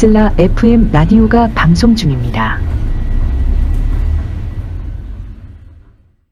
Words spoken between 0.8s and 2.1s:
라디오가 방송